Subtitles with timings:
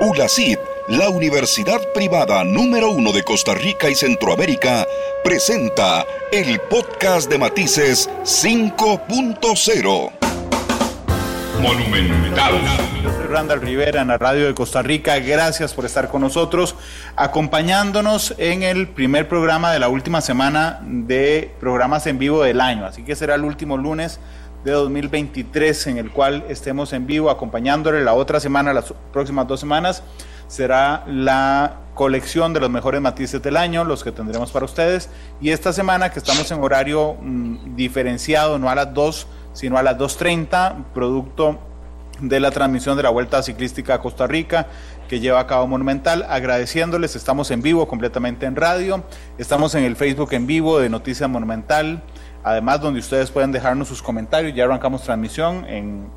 [0.00, 4.86] ULACID, la universidad privada número uno de Costa Rica y Centroamérica,
[5.24, 10.12] presenta el podcast de Matices 5.0.
[11.60, 12.54] Monumental.
[13.02, 15.18] Yo soy Randall Rivera en la radio de Costa Rica.
[15.18, 16.76] Gracias por estar con nosotros,
[17.16, 22.86] acompañándonos en el primer programa de la última semana de programas en vivo del año.
[22.86, 24.20] Así que será el último lunes
[24.70, 29.60] de 2023 en el cual estemos en vivo acompañándole la otra semana, las próximas dos
[29.60, 30.02] semanas,
[30.46, 35.10] será la colección de los mejores matices del año, los que tendremos para ustedes.
[35.40, 39.82] Y esta semana que estamos en horario mm, diferenciado, no a las 2, sino a
[39.82, 41.58] las 2.30, producto
[42.20, 44.66] de la transmisión de la Vuelta Ciclística a Costa Rica
[45.08, 46.24] que lleva a cabo Monumental.
[46.28, 49.02] Agradeciéndoles, estamos en vivo completamente en radio,
[49.38, 52.02] estamos en el Facebook en vivo de Noticias Monumental,
[52.42, 54.54] además donde ustedes pueden dejarnos sus comentarios.
[54.54, 56.08] Ya arrancamos transmisión en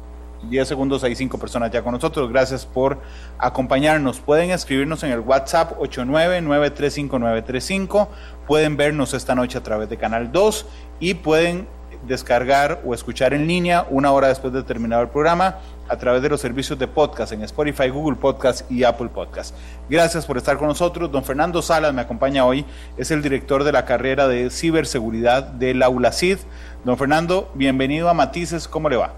[0.49, 2.31] 10 segundos hay 5 personas ya con nosotros.
[2.31, 2.99] Gracias por
[3.37, 4.19] acompañarnos.
[4.19, 8.07] Pueden escribirnos en el WhatsApp 89935935.
[8.47, 10.65] Pueden vernos esta noche a través de Canal 2
[10.99, 11.67] y pueden
[12.07, 16.29] descargar o escuchar en línea una hora después de terminar el programa a través de
[16.29, 19.53] los servicios de podcast en Spotify, Google Podcast y Apple Podcast.
[19.89, 21.11] Gracias por estar con nosotros.
[21.11, 22.65] Don Fernando Salas me acompaña hoy,
[22.97, 26.37] es el director de la carrera de ciberseguridad de la ULACID.
[26.85, 29.13] Don Fernando, bienvenido a Matices, ¿cómo le va?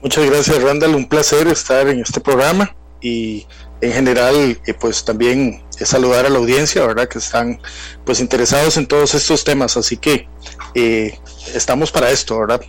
[0.00, 3.46] Muchas gracias Randall, un placer estar en este programa y
[3.84, 7.06] en general eh, pues también saludar a la audiencia, ¿verdad?
[7.06, 7.60] Que están
[8.04, 10.26] pues interesados en todos estos temas, así que
[10.74, 11.18] eh,
[11.54, 12.62] estamos para esto, ¿verdad?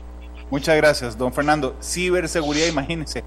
[0.52, 1.75] Muchas gracias, don Fernando.
[1.81, 3.23] Ciberseguridad, imagínense,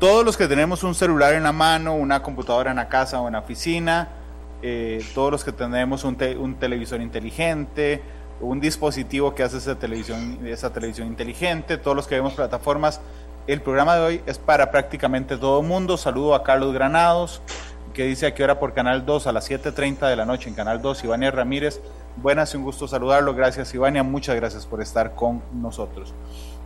[0.00, 3.28] todos los que tenemos un celular en la mano, una computadora en la casa o
[3.28, 4.08] en la oficina,
[4.62, 8.02] eh, todos los que tenemos un, un, televisor inteligente,
[8.40, 13.00] un dispositivo que hace esa televisión, esa televisión inteligente, todos los que vemos plataformas,
[13.48, 15.96] el programa de hoy es para prácticamente todo el mundo.
[15.96, 17.40] Saludo a Carlos Granados,
[17.94, 20.54] que dice a qué hora por Canal 2 a las 7.30 de la noche en
[20.54, 21.04] Canal 2.
[21.04, 21.80] Ivania Ramírez,
[22.18, 23.34] buenas y un gusto saludarlo.
[23.34, 26.12] Gracias Ivania, muchas gracias por estar con nosotros.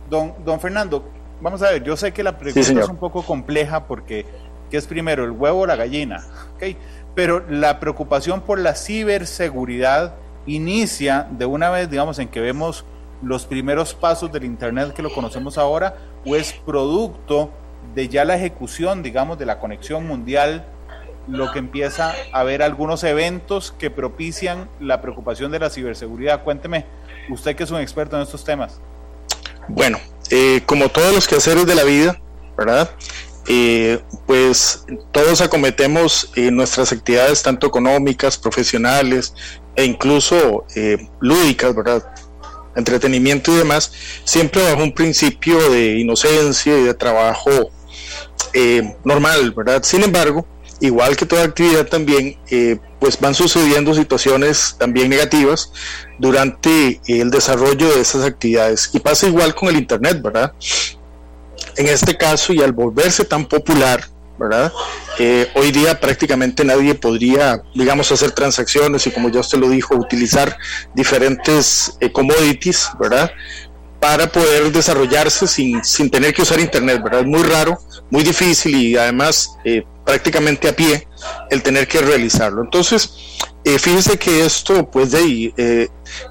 [0.09, 1.05] Don, don Fernando,
[1.41, 4.25] vamos a ver, yo sé que la pregunta es un poco compleja porque,
[4.69, 6.25] ¿qué es primero, el huevo o la gallina?
[6.55, 6.75] ¿Okay?
[7.15, 12.83] Pero la preocupación por la ciberseguridad inicia de una vez, digamos, en que vemos
[13.23, 17.49] los primeros pasos del Internet que lo conocemos ahora o es producto
[17.95, 20.65] de ya la ejecución, digamos, de la conexión mundial,
[21.27, 26.43] lo que empieza a haber algunos eventos que propician la preocupación de la ciberseguridad?
[26.43, 26.85] Cuénteme,
[27.29, 28.79] usted que es un experto en estos temas.
[29.67, 32.19] Bueno, eh, como todos los quehaceres de la vida,
[32.57, 32.89] ¿verdad?
[33.47, 39.33] Eh, pues todos acometemos eh, nuestras actividades tanto económicas, profesionales
[39.75, 40.65] e incluso
[41.19, 42.03] lúdicas, ¿verdad?
[42.75, 43.91] Entretenimiento y demás,
[44.23, 47.71] siempre bajo un principio de inocencia y de trabajo
[49.03, 49.81] normal, ¿verdad?
[49.83, 50.45] Sin embargo,
[50.79, 55.71] igual que toda actividad también, eh, pues van sucediendo situaciones también negativas
[56.19, 58.89] durante el desarrollo de esas actividades.
[58.93, 60.51] Y pasa igual con el Internet, ¿verdad?
[61.77, 64.07] En este caso, y al volverse tan popular,
[65.55, 70.57] hoy día prácticamente nadie podría, digamos, hacer transacciones y como ya usted lo dijo, utilizar
[70.93, 73.31] diferentes eh, commodities, ¿verdad?
[73.99, 77.21] para poder desarrollarse sin, sin, tener que usar internet, ¿verdad?
[77.21, 77.79] Es muy raro,
[78.09, 81.07] muy difícil y además eh, prácticamente a pie
[81.49, 82.61] el tener que realizarlo.
[82.61, 83.13] Entonces,
[83.63, 85.87] eh, fíjese que esto, pues de ahí, eh,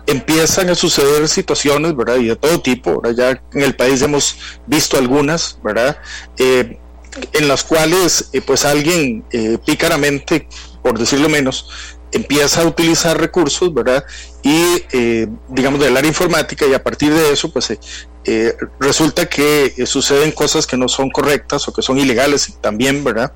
[0.07, 2.17] empiezan a suceder situaciones, ¿verdad?
[2.17, 3.17] Y de todo tipo, ¿verdad?
[3.17, 4.37] Ya en el país hemos
[4.67, 5.97] visto algunas, ¿verdad?
[7.33, 9.25] En las cuales, pues alguien
[9.65, 10.49] pícaramente,
[10.83, 11.69] por decirlo menos,
[12.13, 14.05] empieza a utilizar recursos, ¿verdad?
[14.43, 17.81] Y, eh, digamos, del área informática y a partir de eso, pues eh,
[18.25, 23.33] eh, resulta que suceden cosas que no son correctas o que son ilegales también, ¿verdad?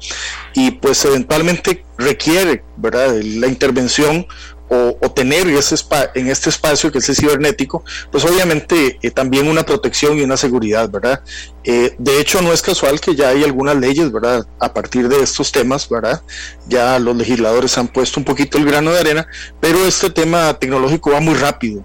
[0.55, 3.17] Y pues eventualmente requiere, ¿verdad?
[3.23, 4.27] La intervención
[4.69, 5.77] o, tener ese
[6.15, 10.37] en este espacio que es el cibernético, pues obviamente eh, también una protección y una
[10.37, 11.23] seguridad, ¿verdad?
[11.65, 14.47] Eh, de hecho, no es casual que ya hay algunas leyes, ¿verdad?
[14.61, 16.23] A partir de estos temas, ¿verdad?
[16.69, 19.27] Ya los legisladores han puesto un poquito el grano de arena,
[19.61, 21.85] pero este tema tecnológico va muy rápido.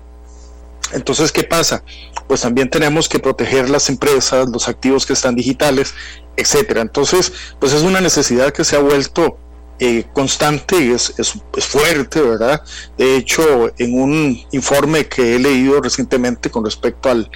[0.94, 1.84] Entonces, ¿qué pasa?
[2.28, 5.94] Pues también tenemos que proteger las empresas, los activos que están digitales,
[6.36, 6.82] etcétera.
[6.82, 9.38] Entonces, pues es una necesidad que se ha vuelto
[9.84, 11.34] eh, constante y es, es,
[11.66, 12.62] fuerte, ¿verdad?
[13.00, 17.32] De hecho, en un informe que he leído recientemente con respecto al,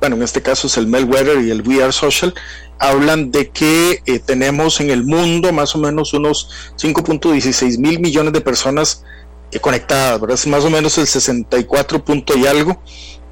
[0.00, 2.32] bueno, en este caso es el Melweather y el Are Social,
[2.78, 8.32] hablan de que eh, tenemos en el mundo más o menos unos 5.16 mil millones
[8.32, 9.04] de personas
[9.52, 10.38] eh, conectadas, ¿verdad?
[10.38, 12.82] Es más o menos el 64 punto y algo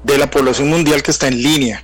[0.03, 1.83] de la población mundial que está en línea.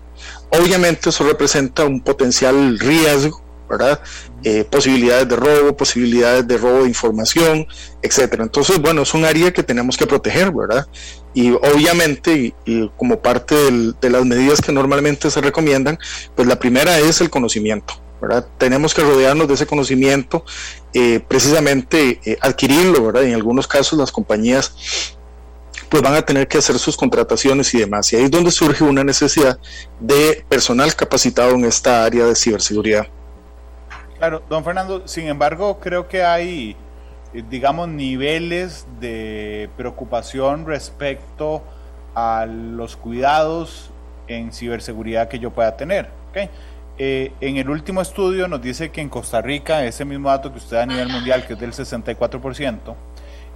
[0.52, 4.00] Obviamente eso representa un potencial riesgo ¿verdad?
[4.44, 7.68] Eh, posibilidades de robo, posibilidades de robo de información,
[8.02, 8.44] etcétera.
[8.44, 10.88] Entonces, bueno, es un área que tenemos que proteger, ¿verdad?
[11.34, 12.54] Y obviamente,
[12.96, 16.00] como parte de las medidas que normalmente se recomiendan,
[16.36, 18.48] pues la primera es el conocimiento, ¿verdad?
[18.58, 20.46] Tenemos que rodearnos de ese conocimiento,
[20.94, 23.24] eh, precisamente eh, adquirirlo, ¿verdad?
[23.24, 25.16] En algunos casos las compañías
[25.90, 28.12] pues van a tener que hacer sus contrataciones y demás.
[28.12, 29.60] Y ahí es donde surge una necesidad
[30.00, 33.08] de personal capacitado en esta área de ciberseguridad.
[34.18, 36.76] Claro, don Fernando, sin embargo, creo que hay,
[37.34, 41.64] eh, digamos, niveles de preocupación respecto
[42.14, 43.92] a los cuidados
[44.28, 46.10] en ciberseguridad que yo pueda tener.
[46.98, 50.60] Eh, en el último estudio nos dice que en Costa Rica, ese mismo dato que
[50.60, 52.96] usted da a nivel mundial, que es del 64%,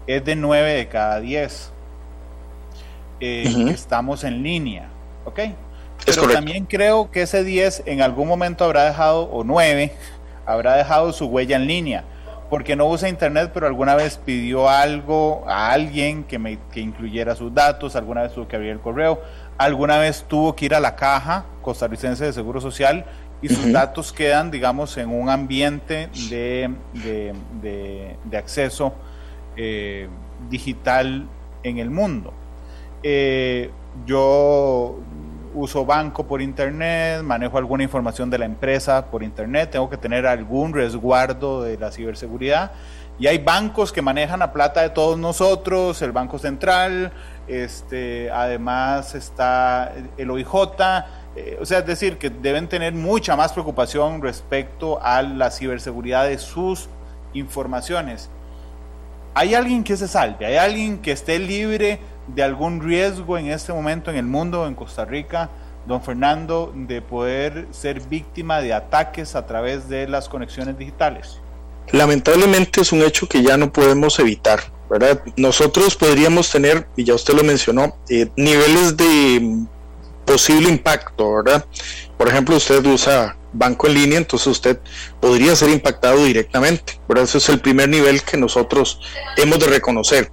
[0.08, 1.72] es de 9 de cada 10.
[3.22, 4.90] Eh, estamos en línea.
[5.26, 5.40] ¿Ok?
[6.06, 9.94] Pero también creo que ese 10 en algún momento habrá dejado, o 9,
[10.50, 12.04] habrá dejado su huella en línea,
[12.50, 17.36] porque no usa internet, pero alguna vez pidió algo a alguien que, me, que incluyera
[17.36, 19.22] sus datos, alguna vez tuvo que abrir el correo,
[19.60, 23.06] alguna vez tuvo que ir a la caja costarricense de Seguro Social
[23.44, 26.72] y sus datos quedan, digamos, en un ambiente de,
[27.62, 28.94] de, acceso
[29.56, 30.10] eh,
[30.50, 31.28] digital
[31.62, 32.34] en el mundo.
[33.04, 33.70] Eh,
[34.06, 35.00] yo
[35.54, 40.26] uso banco por internet, manejo alguna información de la empresa por internet, tengo que tener
[40.26, 42.72] algún resguardo de la ciberseguridad.
[43.20, 47.12] Y hay bancos que manejan la plata de todos nosotros, el Banco Central,
[47.48, 50.54] este, además está el OIJ,
[51.36, 56.28] eh, o sea, es decir, que deben tener mucha más preocupación respecto a la ciberseguridad
[56.28, 56.90] de sus
[57.34, 58.30] informaciones.
[59.34, 60.46] ¿Hay alguien que se salve?
[60.46, 64.76] ¿Hay alguien que esté libre de algún riesgo en este momento en el mundo, en
[64.76, 65.50] Costa Rica,
[65.86, 71.40] don Fernando, de poder ser víctima de ataques a través de las conexiones digitales?
[71.92, 74.60] Lamentablemente es un hecho que ya no podemos evitar,
[74.90, 75.22] ¿verdad?
[75.38, 79.66] Nosotros podríamos tener, y ya usted lo mencionó, eh, niveles de
[80.26, 81.66] posible impacto, ¿verdad?
[82.18, 84.80] Por ejemplo, usted usa banco en línea, entonces usted
[85.20, 87.00] podría ser impactado directamente.
[87.08, 89.00] Por eso es el primer nivel que nosotros
[89.38, 90.32] hemos de reconocer.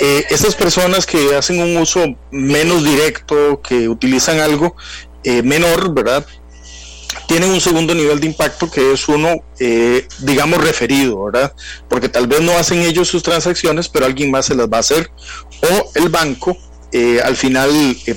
[0.00, 4.76] Eh, esas personas que hacen un uso menos directo, que utilizan algo
[5.24, 6.24] eh, menor, ¿verdad?
[7.26, 11.52] Tienen un segundo nivel de impacto que es uno, eh, digamos, referido, ¿verdad?
[11.88, 14.80] Porque tal vez no hacen ellos sus transacciones, pero alguien más se las va a
[14.80, 15.10] hacer.
[15.62, 16.56] O el banco
[17.22, 17.70] al final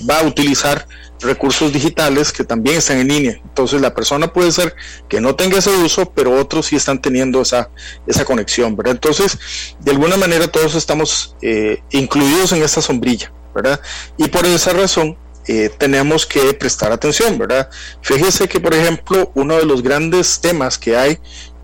[0.09, 0.87] va a utilizar
[1.21, 3.41] recursos digitales que también están en línea.
[3.43, 4.75] Entonces la persona puede ser
[5.07, 7.69] que no tenga ese uso, pero otros sí están teniendo esa,
[8.07, 8.93] esa conexión, ¿verdad?
[8.93, 9.37] Entonces,
[9.79, 13.79] de alguna manera todos estamos eh, incluidos en esta sombrilla, ¿verdad?
[14.17, 17.69] Y por esa razón eh, tenemos que prestar atención, ¿verdad?
[18.01, 21.19] Fíjese que, por ejemplo, uno de los grandes temas que hay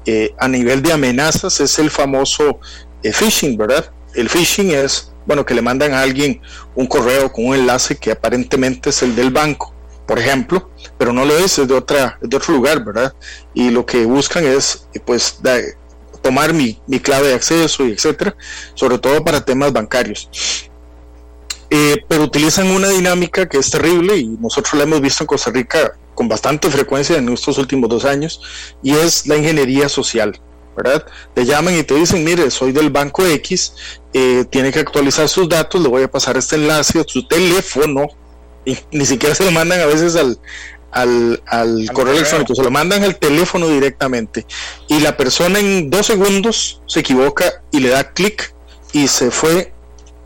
[0.05, 2.59] eh, a nivel de amenazas es el famoso
[3.03, 3.91] phishing, ¿verdad?
[4.15, 6.41] El phishing es bueno, que le mandan a alguien
[6.73, 9.73] un correo con un enlace que aparentemente es el del banco,
[10.07, 13.13] por ejemplo, pero no lo es, es de, otra, de otro lugar, ¿verdad?
[13.53, 15.39] Y lo que buscan es, pues,
[16.21, 18.35] tomar mi, clave de acceso y etcétera,
[18.73, 20.29] sobre todo para temas bancarios.
[21.69, 25.51] Eh, pero utilizan una dinámica que es terrible y nosotros la hemos visto en Costa
[25.51, 28.41] Rica con bastante frecuencia en estos últimos dos años
[28.81, 30.39] y es la ingeniería social.
[30.77, 31.05] ¿Verdad?
[31.33, 33.73] Te llaman y te dicen, mire, soy del banco X,
[34.13, 38.07] eh, tiene que actualizar sus datos, le voy a pasar este enlace a su teléfono,
[38.63, 40.39] y ni siquiera se lo mandan a veces al,
[40.91, 44.45] al, al, correo, electrónico, se lo mandan al teléfono directamente.
[44.87, 48.53] Y la persona en dos segundos se equivoca y le da clic
[48.93, 49.73] y se fue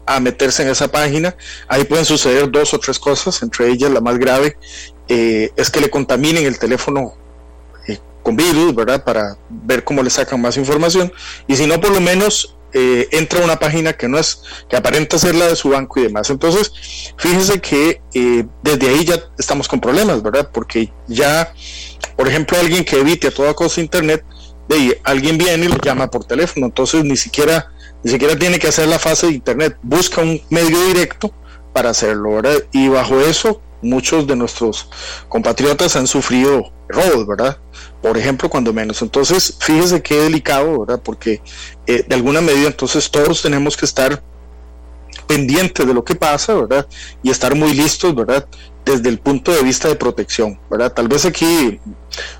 [0.05, 1.35] a meterse en esa página.
[1.67, 4.57] Ahí pueden suceder dos o tres cosas, entre ellas la más grave
[5.07, 7.13] eh, es que le contaminen el teléfono
[8.23, 9.03] con virus, ¿verdad?
[9.03, 11.11] Para ver cómo le sacan más información.
[11.47, 14.77] Y si no, por lo menos eh, entra a una página que no es, que
[14.77, 16.29] aparenta ser la de su banco y demás.
[16.29, 16.71] Entonces,
[17.17, 20.49] fíjense que eh, desde ahí ya estamos con problemas, ¿verdad?
[20.53, 21.53] Porque ya,
[22.15, 24.23] por ejemplo, alguien que evite a toda cosa internet,
[24.69, 26.67] de ahí, alguien viene y lo llama por teléfono.
[26.67, 27.71] Entonces, ni siquiera,
[28.03, 29.77] ni siquiera tiene que hacer la fase de internet.
[29.81, 31.33] Busca un medio directo
[31.73, 32.63] para hacerlo, ¿verdad?
[32.71, 34.89] Y bajo eso, muchos de nuestros
[35.29, 37.57] compatriotas han sufrido robos, ¿verdad?
[38.01, 39.01] por ejemplo, cuando menos.
[39.01, 41.01] Entonces, fíjese qué delicado, ¿verdad?
[41.03, 41.41] Porque
[41.85, 44.21] eh, de alguna medida, entonces todos tenemos que estar
[45.27, 46.87] pendientes de lo que pasa, ¿verdad?
[47.21, 48.47] Y estar muy listos, ¿verdad?
[48.83, 50.91] Desde el punto de vista de protección, ¿verdad?
[50.93, 51.79] Tal vez aquí,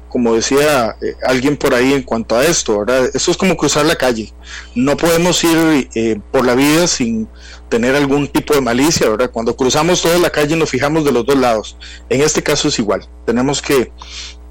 [0.09, 3.09] como decía eh, alguien por ahí en cuanto a esto, ¿verdad?
[3.13, 4.33] Esto es como cruzar la calle.
[4.73, 7.27] No podemos ir eh, por la vida sin
[7.71, 9.31] tener algún tipo de malicia, ¿verdad?
[9.31, 11.77] Cuando cruzamos toda la calle nos fijamos de los dos lados.
[12.09, 13.07] En este caso es igual.
[13.25, 13.93] Tenemos que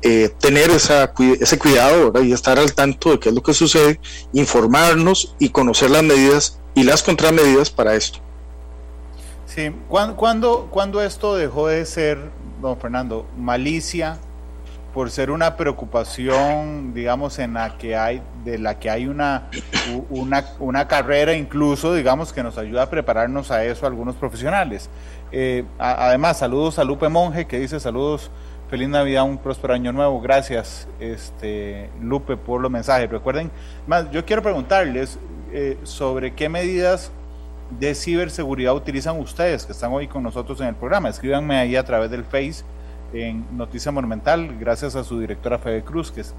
[0.00, 4.00] eh, tener esa, ese cuidado y estar al tanto de qué es lo que sucede,
[4.32, 8.20] informarnos y conocer las medidas y las contramedidas para esto.
[9.44, 12.30] Sí, ¿cuándo, cuando esto dejó de ser,
[12.62, 14.18] don Fernando, malicia
[14.92, 19.48] por ser una preocupación, digamos, en la que hay, de la que hay una,
[20.10, 24.90] una, una carrera incluso, digamos, que nos ayuda a prepararnos a eso algunos profesionales?
[25.32, 28.30] Eh, además, saludos a Lupe Monge, que dice saludos
[28.68, 30.20] Feliz Navidad, un próspero año nuevo.
[30.20, 33.10] Gracias, este, Lupe, por los mensajes.
[33.10, 33.50] Recuerden,
[33.86, 35.18] más, yo quiero preguntarles
[35.52, 37.12] eh, sobre qué medidas
[37.78, 41.08] de ciberseguridad utilizan ustedes que están hoy con nosotros en el programa.
[41.08, 42.64] Escríbanme ahí a través del Face
[43.12, 46.34] en Noticia Monumental, gracias a su directora Fede Cruz, que es,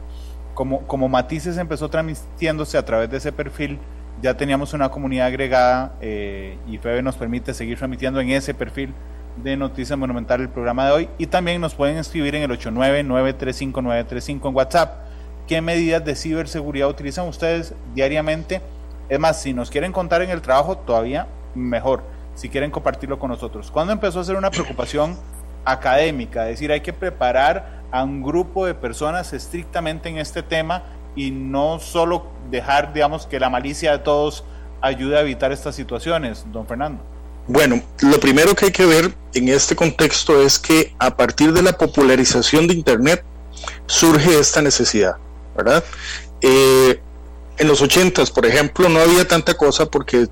[0.54, 3.80] como, como Matices empezó transmitiéndose a través de ese perfil,
[4.22, 8.94] ya teníamos una comunidad agregada eh, y Febe nos permite seguir transmitiendo en ese perfil
[9.44, 14.50] de Noticias Monumental el programa de hoy y también nos pueden escribir en el 899-35935
[14.50, 15.06] en WhatsApp.
[15.48, 18.62] ¿Qué medidas de ciberseguridad utilizan ustedes diariamente?
[19.10, 22.04] Es más, si nos quieren contar en el trabajo, todavía mejor,
[22.36, 23.72] si quieren compartirlo con nosotros.
[23.72, 25.18] ¿Cuándo empezó a ser una preocupación
[25.66, 26.44] académica?
[26.44, 30.84] Es decir, hay que preparar a un grupo de personas estrictamente en este tema
[31.16, 34.44] y no solo dejar, digamos, que la malicia de todos
[34.82, 37.04] ayude a evitar estas situaciones, don Fernando.
[37.48, 41.62] Bueno, lo primero que hay que ver en este contexto es que a partir de
[41.62, 43.24] la popularización de Internet
[43.88, 45.16] surge esta necesidad,
[45.56, 45.84] ¿verdad?
[46.42, 47.00] Eh,
[47.58, 50.28] en los 80, por ejemplo, no había tanta cosa porque,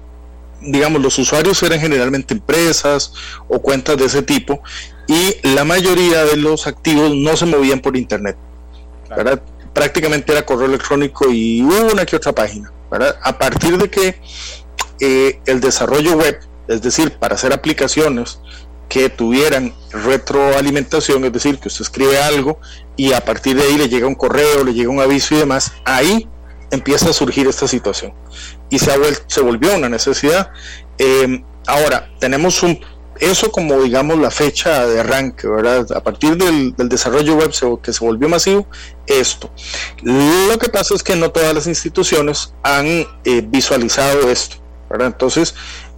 [0.62, 3.14] digamos, los usuarios eran generalmente empresas
[3.48, 4.62] o cuentas de ese tipo
[5.08, 8.38] y la mayoría de los activos no se movían por Internet,
[9.10, 9.42] ¿verdad?
[9.74, 13.18] Prácticamente era correo electrónico y una que otra página, ¿verdad?
[13.24, 14.20] A partir de que
[15.00, 16.40] eh, el desarrollo web
[16.70, 18.40] es decir, para hacer aplicaciones
[18.88, 22.60] que tuvieran retroalimentación, es decir, que usted escribe algo
[22.96, 25.74] y a partir de ahí le llega un correo, le llega un aviso y demás,
[25.84, 26.28] ahí
[26.72, 28.14] empieza a surgir esta situación
[28.70, 28.92] y se,
[29.28, 30.52] se volvió una necesidad.
[30.98, 32.80] Em, ahora, tenemos un,
[33.20, 35.92] eso como digamos la fecha de arranque, ¿verdad?
[35.94, 38.68] A partir del, desarrollo web que se volvió masivo,
[39.08, 39.52] esto.
[40.02, 44.58] Lo que pasa es que no todas las instituciones han eh, visualizado esto,
[44.90, 45.08] ¿verdad?
[45.08, 45.56] Entonces,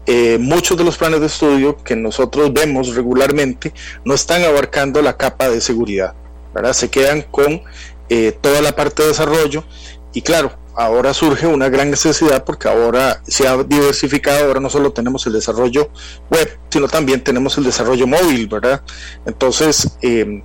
[0.07, 3.71] eh, muchos de los planes de estudio que nosotros vemos regularmente
[4.03, 6.15] no están abarcando la capa de seguridad,
[6.55, 6.73] ¿verdad?
[6.73, 7.61] Se quedan con
[8.09, 9.63] eh, toda la parte de desarrollo
[10.11, 14.91] y claro, ahora surge una gran necesidad porque ahora se ha diversificado, ahora no solo
[14.91, 15.89] tenemos el desarrollo
[16.29, 18.81] web, sino también tenemos el desarrollo móvil, ¿verdad?
[19.25, 20.43] Entonces, eh,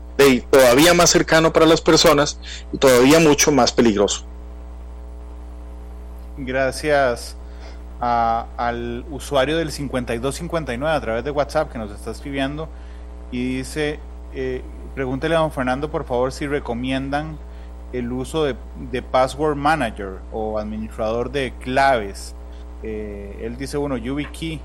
[0.50, 2.38] todavía más cercano para las personas
[2.73, 4.25] y todavía mucho más peligroso.
[6.38, 7.37] Gracias
[8.00, 12.68] al usuario del 5259 a través de WhatsApp que nos está escribiendo
[13.30, 13.99] y dice,
[14.35, 14.62] eh,
[14.95, 17.38] pregúntele a don Fernando por favor si recomiendan
[17.92, 22.34] el uso de, Password Manager o administrador de claves.
[22.82, 24.60] Eh, él dice, bueno, YubiKey,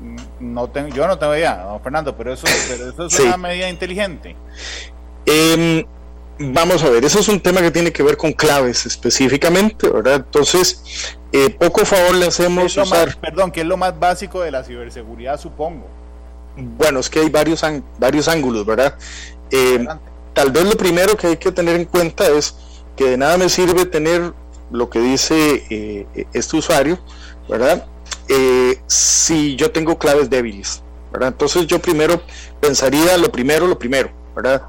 [0.00, 3.36] mm, no tengo, yo no tengo idea, don Fernando, pero eso, pero eso es una
[3.36, 4.36] medida inteligente.
[5.26, 5.84] Em,
[6.38, 10.16] vamos a ver, eso es un tema que tiene que ver con claves específicamente, ¿verdad?
[10.16, 13.16] Entonces, eh, poco favor le hacemos usar.
[13.18, 15.86] perdón, que es lo más básico de la ciberseguridad, supongo.
[16.56, 17.64] Bueno, es que hay varios,
[17.98, 18.94] varios ángulos, ¿verdad?
[19.50, 19.86] Eh,
[20.34, 22.54] tal vez lo primero que hay que tener en cuenta es
[22.96, 24.32] que de nada me sirve tener
[24.70, 26.98] lo que dice eh, este usuario,
[27.48, 27.86] ¿verdad?
[28.86, 31.28] si yo tengo claves débiles, ¿verdad?
[31.28, 32.22] Entonces yo primero
[32.60, 34.62] pensaría lo primero, lo primero, ¿verdad?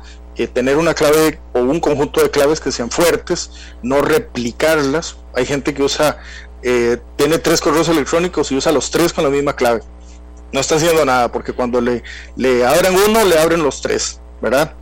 [0.53, 3.51] tener una clave o un conjunto de claves que sean fuertes,
[3.83, 5.15] no replicarlas.
[5.33, 6.17] Hay gente que usa
[6.63, 9.81] eh, tiene tres correos electrónicos y usa los tres con la misma clave.
[10.53, 12.03] No está haciendo nada porque cuando le,
[12.37, 14.73] le abren uno, le abren los tres, ¿verdad?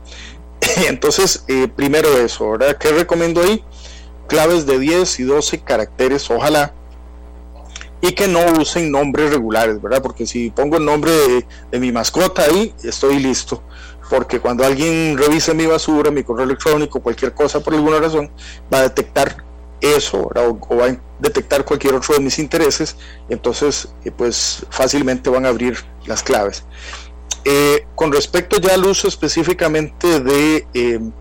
[0.87, 2.77] Entonces, eh, primero eso, ¿verdad?
[2.77, 3.63] ¿Qué recomiendo ahí?
[4.27, 6.73] Claves de 10 y 12 caracteres, ojalá.
[8.01, 10.01] Y que no usen nombres regulares, ¿verdad?
[10.01, 11.11] Porque si pongo el nombre
[11.71, 13.63] de, mi mascota ahí, estoy listo
[14.09, 18.29] porque cuando alguien revise mi basura, mi correo electrónico, cualquier cosa por alguna razón,
[18.73, 19.37] va a detectar
[19.79, 22.97] eso o, va a detectar cualquier otro de mis intereses,
[23.29, 26.65] entonces eh, pues fácilmente van a abrir las claves.
[27.43, 31.11] Eh, con respecto ya al uso específicamente de, em,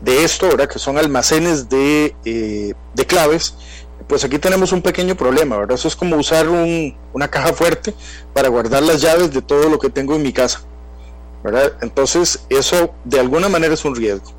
[0.00, 0.68] de esto, ¿verdad?
[0.68, 3.54] que son almacenes de, eh, de, claves,
[4.06, 5.74] pues aquí tenemos un pequeño problema, ¿verdad?
[5.74, 7.94] Eso es como usar una caja fuerte
[8.32, 10.62] para guardar las llaves de todo lo que tengo en mi casa,
[11.42, 11.72] ¿verdad?
[11.82, 14.36] Entonces eso de alguna manera es un riesgo.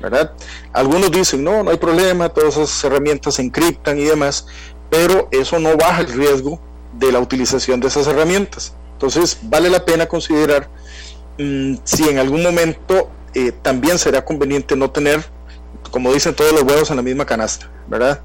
[0.00, 0.32] ¿verdad?
[0.72, 4.46] Algunos dicen, no, no hay problema, todas esas herramientas se encriptan y demás,
[4.90, 6.60] pero eso no baja el riesgo
[6.92, 8.74] de la utilización de esas herramientas.
[8.98, 10.68] Entonces, vale la pena considerar
[11.38, 15.24] mm, si en algún momento eh, también será conveniente no tener,
[15.92, 18.20] como dicen todos los huevos en la misma canasta, ¿verdad?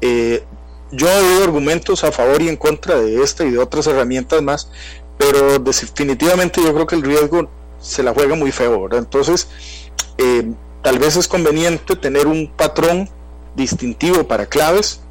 [0.00, 0.42] Eh,
[0.90, 4.40] yo he oído argumentos a favor y en contra de esta y de otras herramientas
[4.40, 4.70] más,
[5.18, 9.00] pero definitivamente yo creo que el riesgo se la juega muy feo, ¿verdad?
[9.00, 9.48] Entonces,
[10.16, 10.50] eh,
[10.80, 13.10] tal vez es conveniente tener un patrón
[13.54, 15.02] distintivo para claves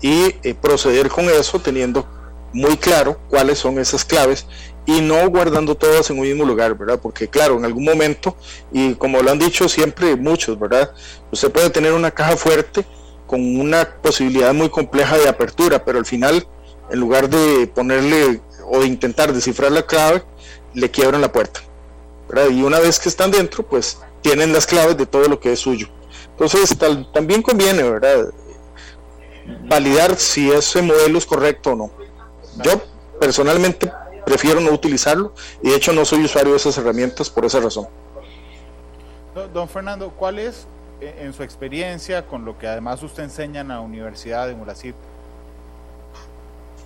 [0.00, 2.06] y proceder con eso teniendo
[2.52, 4.46] muy claro cuáles son esas claves
[4.86, 6.98] y no guardando todas en un mismo lugar, ¿verdad?
[7.00, 8.36] Porque claro, en algún momento,
[8.72, 10.90] y como lo han dicho siempre muchos, ¿verdad?
[11.30, 12.84] Usted puede tener una caja fuerte
[13.26, 16.46] con una posibilidad muy compleja de apertura, pero al final,
[16.90, 20.24] en lugar de ponerle o de intentar descifrar la clave,
[20.74, 21.60] le quiebran la puerta,
[22.28, 22.50] ¿verdad?
[22.50, 25.60] Y una vez que están dentro, pues tienen las claves de todo lo que es
[25.60, 25.88] suyo.
[26.32, 26.76] Entonces,
[27.12, 28.26] también conviene, ¿verdad?
[29.68, 31.99] Validar si ese modelo es correcto o no.
[32.56, 32.80] Yo
[33.18, 33.92] personalmente
[34.24, 37.86] prefiero no utilizarlo y de hecho no soy usuario de esas herramientas por esa razón.
[39.52, 40.66] Don Fernando, ¿cuál es
[41.00, 44.94] e, en su experiencia con lo que además usted enseña en la Universidad de Muracid?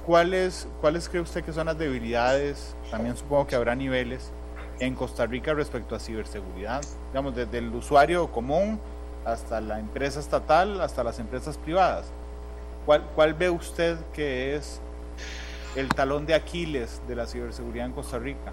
[0.06, 2.74] ¿Cuáles, ¿Cuáles cree usted que son las debilidades?
[2.90, 4.30] También supongo que habrá niveles
[4.78, 8.78] en Costa Rica respecto a ciberseguridad, digamos, desde el usuario común
[9.24, 12.06] hasta la empresa estatal, hasta las empresas privadas.
[12.84, 14.80] ¿Cuál, cuál ve usted que es
[15.76, 18.52] el talón de Aquiles de la ciberseguridad en Costa Rica?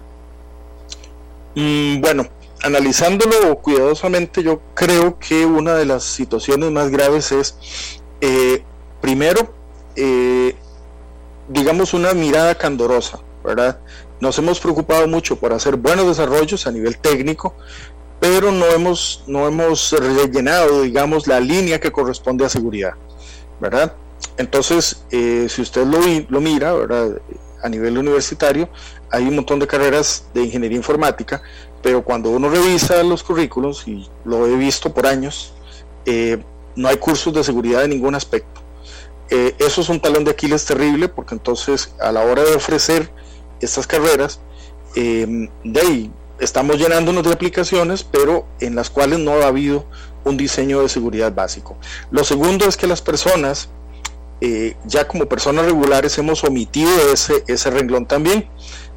[1.54, 2.26] Mm, bueno,
[2.62, 8.62] analizándolo cuidadosamente, yo creo que una de las situaciones más graves es, eh,
[9.00, 9.52] primero,
[9.96, 10.56] eh,
[11.48, 13.78] digamos, una mirada candorosa, ¿verdad?
[14.20, 17.54] Nos hemos preocupado mucho por hacer buenos desarrollos a nivel técnico,
[18.20, 22.94] pero no hemos, no hemos rellenado, digamos, la línea que corresponde a seguridad,
[23.60, 23.94] ¿verdad?
[24.36, 25.98] Entonces, eh, si usted lo,
[26.28, 26.74] lo mira,
[27.62, 28.68] a nivel universitario,
[29.10, 31.42] hay un montón de carreras de ingeniería informática,
[31.82, 35.52] pero cuando uno revisa los currículos, y lo he visto por años,
[36.06, 36.42] eh,
[36.74, 38.60] no hay cursos de seguridad en ningún aspecto.
[39.28, 43.10] Eh, eso es un talón de Aquiles terrible, porque entonces a la hora de ofrecer
[43.60, 44.40] estas carreras,
[44.94, 49.86] de ahí, estamos llenándonos de aplicaciones, pero en las cuales no ha habido
[50.24, 51.76] un diseño de seguridad básico.
[52.10, 53.68] Lo segundo es que las personas
[54.44, 58.48] eh, ya como personas regulares hemos omitido ese, ese renglón también.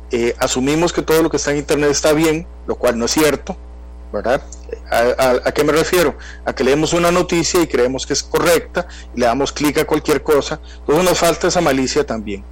[0.09, 3.11] Eh, asumimos que todo lo que está en Internet está bien, lo cual no es
[3.11, 3.55] cierto,
[4.11, 4.41] ¿verdad?
[4.89, 6.17] ¿A, qué me refiero?
[6.45, 9.85] A que leemos una noticia y creemos que es correcta y le damos clic a
[9.85, 10.59] cualquier cosa.
[10.79, 12.43] Entonces nos falta esa malicia también.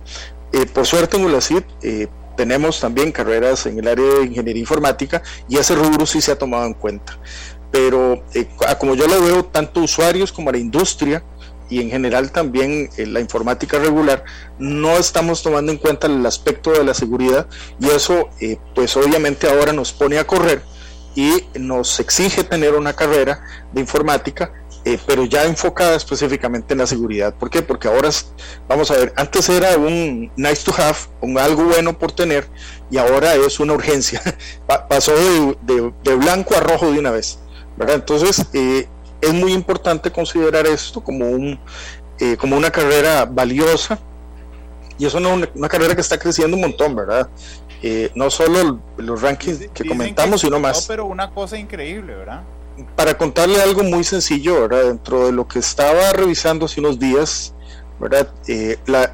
[0.52, 1.64] Eh, por suerte en ULACID
[2.38, 6.38] tenemos también carreras en el área de ingeniería informática y ese rubro sí se ha
[6.38, 7.18] tomado en cuenta.
[7.72, 8.24] Pero
[8.80, 11.24] como yo lo veo, tanto usuarios como la industria,
[11.70, 14.24] y en general también eh, la informática regular,
[14.60, 17.48] no estamos tomando en cuenta el aspecto de la seguridad
[17.80, 20.62] y eso eh, pues obviamente ahora nos pone a correr
[21.16, 24.52] y nos exige tener una carrera de informática,
[24.86, 27.34] eh, pero ya enfocada específicamente en la seguridad.
[27.36, 27.62] ¿Por qué?
[27.62, 28.10] Porque ahora,
[28.68, 32.48] vamos a ver, antes era un nice to have, un algo bueno por tener,
[32.90, 34.22] y ahora es una urgencia.
[34.90, 37.40] Pasó de, de, blanco a rojo de una vez.
[37.78, 37.96] ¿verdad?
[37.96, 38.88] Entonces, eh,
[39.24, 41.60] es muy importante considerar esto como, un,
[42.20, 43.98] eh, como una carrera valiosa
[44.98, 47.28] y es una, una, carrera que está creciendo un montón, ¿verdad?
[47.82, 50.82] Eh, no solo los rankings que comentamos, sino más.
[50.82, 52.44] No, pero una cosa increíble, ¿verdad?
[52.96, 54.84] Para contarle algo muy sencillo, ¿verdad?
[54.86, 57.54] Dentro de lo que estaba revisando hace unos días,
[58.00, 58.30] ¿verdad?
[58.48, 59.14] Eh, la,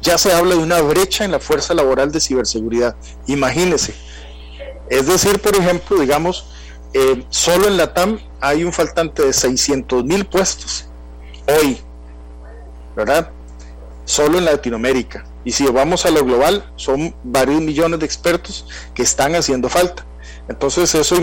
[0.00, 2.96] ya se habla de una brecha en la fuerza laboral de ciberseguridad.
[3.26, 3.94] Imagínese.
[4.88, 6.46] Es decir, por ejemplo, digamos,
[6.92, 10.86] eh, solo en la TAM hay un faltante de 600 mil puestos
[11.46, 11.80] hoy,
[12.96, 13.30] ¿verdad?
[14.04, 15.24] Solo en Latinoamérica.
[15.44, 20.04] Y si vamos a lo global, son varios millones de expertos que están haciendo falta.
[20.48, 21.16] Entonces eso,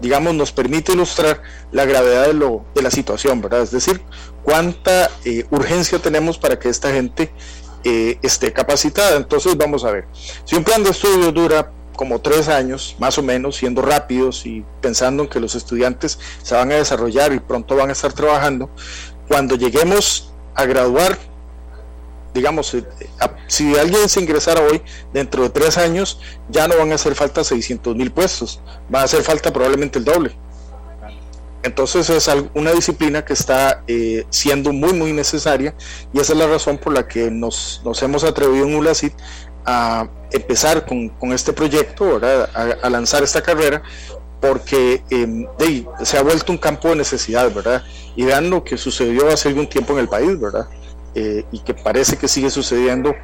[0.00, 3.62] digamos, nos permite ilustrar la gravedad de, lo, de la situación, ¿verdad?
[3.62, 4.00] Es decir,
[4.44, 7.30] cuánta eh, urgencia tenemos para que esta gente
[7.84, 9.16] eh, esté capacitada.
[9.16, 10.06] Entonces vamos a ver,
[10.44, 14.64] si un plan de estudio dura como tres años, más o menos, siendo rápidos y
[14.80, 18.70] pensando en que los estudiantes se van a desarrollar y pronto van a estar trabajando,
[19.26, 21.18] cuando lleguemos a graduar,
[22.32, 22.84] digamos, eh,
[23.48, 24.80] si alguien se ingresara hoy,
[25.12, 28.60] dentro de tres años, ya no van a hacer falta 600 mil puestos,
[28.94, 30.36] va a hacer falta probablemente el doble.
[31.64, 35.74] Entonces es una disciplina que está eh, siendo muy, muy necesaria
[36.12, 39.12] y esa es la razón por la que nos, nos hemos atrevido en ULACIT
[39.70, 43.82] a empezar con, con este proyecto, A, lanzar esta carrera,
[44.40, 45.46] porque em,
[46.02, 47.82] se ha vuelto un campo de necesidad, ¿verdad?
[48.16, 50.68] Y vean lo que sucedió hace algún tiempo en el país, ¿verdad?
[51.14, 53.14] Eh, y que parece que sigue sucediendo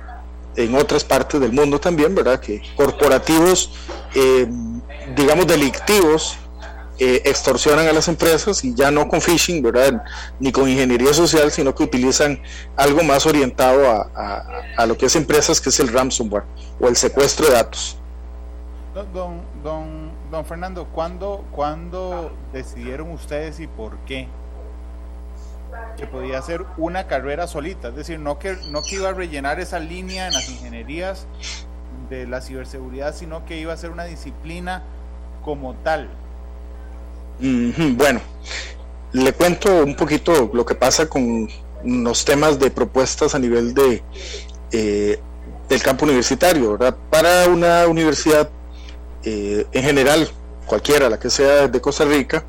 [0.57, 2.38] en otras partes del mundo también, ¿verdad?
[2.40, 3.70] Que corporativos,
[4.14, 4.83] em,
[5.16, 6.37] digamos, delictivos,
[6.98, 10.04] eh, extorsionan a las empresas y ya no con phishing, ¿verdad?
[10.38, 12.40] Ni con ingeniería social, sino que utilizan
[12.76, 16.44] algo más orientado a, lo que es empresas, que es el ransomware
[16.80, 17.98] o el secuestro de datos.
[19.12, 24.28] Don, don, don Fernando, ¿cuándo, ¿cuándo decidieron ustedes y por qué
[25.96, 27.88] que podía ser una carrera solita?
[27.88, 31.26] Es decir, no que, no que iba a rellenar esa línea en las ingenierías
[32.09, 34.83] de la ciberseguridad, sino que iba a ser una disciplina
[35.44, 36.09] como tal.
[37.38, 38.20] Bueno,
[39.12, 41.49] le cuento un poquito lo que pasa con
[41.85, 44.03] los temas de propuestas a nivel de
[44.73, 45.20] eh,
[45.68, 46.79] del campo universitario.
[47.11, 48.51] Para una universidad
[49.25, 50.29] eh, en general,
[50.66, 52.44] cualquiera, la que sea de Costa Rica,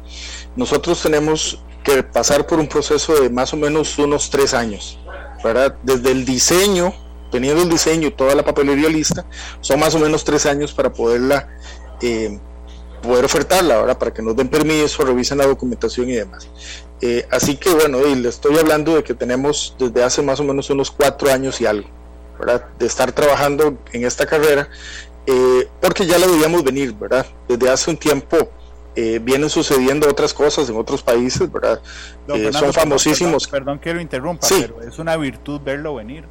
[0.56, 5.00] nosotros tenemos que pasar por un proceso de más o menos unos tres años.
[5.84, 6.93] Desde el diseño,
[7.32, 9.26] teniendo el diseño y toda la papelería lista,
[9.62, 11.48] son más o menos tres años para poderla
[12.02, 12.39] eh,
[13.05, 16.47] poder ofertarla, ahora para que nos den permiso, revisen la documentación y demás.
[17.01, 20.43] Eh, así que bueno, y le estoy hablando de que tenemos desde hace más o
[20.43, 21.89] menos unos cuatro años y algo,
[22.39, 22.65] ¿verdad?
[22.79, 24.69] De estar trabajando en esta carrera,
[25.25, 27.25] eh, porque ya la debíamos venir, ¿verdad?
[27.47, 28.49] Desde hace un tiempo
[28.95, 31.81] eh, vienen sucediendo otras cosas en otros países, ¿verdad?
[32.53, 33.47] son famosísimos.
[33.47, 36.23] Perdón, que lo interrumpa, pero es una virtud verlo venir.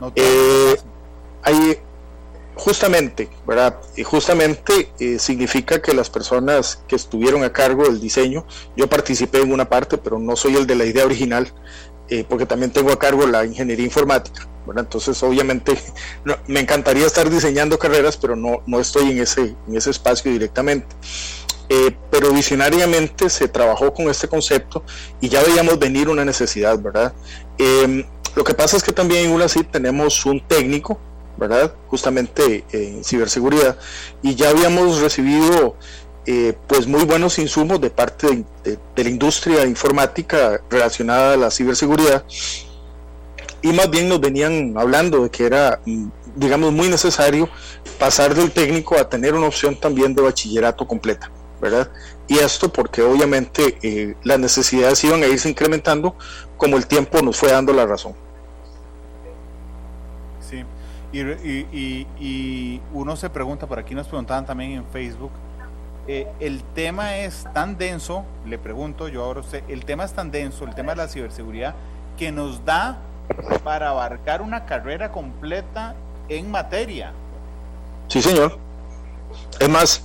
[0.00, 0.12] No
[1.44, 1.78] hay,
[2.56, 3.80] Justamente, ¿verdad?
[3.96, 9.40] Y justamente eh, significa que las personas que estuvieron a cargo del diseño, yo participé
[9.40, 11.52] en una parte, pero no soy el de la idea original,
[12.08, 14.48] eh, porque también tengo a cargo la ingeniería informática.
[14.76, 15.76] Entonces, obviamente,
[16.46, 20.94] me encantaría estar diseñando carreras, pero no, no estoy en ese, en ese espacio directamente.
[21.68, 24.84] Eh, pero visionariamente se trabajó con este concepto
[25.20, 27.14] y ya veíamos venir una necesidad, ¿verdad?
[28.36, 30.98] lo que pasa es que también en UNACID tenemos un técnico
[31.36, 31.74] ¿verdad?
[31.88, 33.76] Justamente en ciberseguridad.
[34.22, 35.76] Y ya habíamos recibido
[36.26, 42.24] eh, pues muy buenos insumos de parte de, la industria informática relacionada a la ciberseguridad.
[43.60, 47.48] Y más bien nos venían hablando de que era, mm, digamos, muy necesario
[47.98, 51.90] pasar del técnico a tener una opción también de bachillerato completa, ¿verdad?
[52.26, 56.16] Y esto porque obviamente eh, las necesidades iban a irse incrementando
[56.56, 58.14] como el tiempo nos fue dando la razón.
[61.12, 65.30] Y, uno se pregunta, por aquí nos preguntaban también en Facebook,
[66.06, 70.30] eh, el tema es tan denso, le pregunto yo ahora usted, el tema es tan
[70.30, 71.74] denso, el tema de la ciberseguridad,
[72.18, 72.98] que nos da
[73.62, 75.94] para abarcar una carrera completa
[76.28, 77.12] en materia.
[78.08, 78.58] Sí, señor.
[79.60, 80.02] Es más,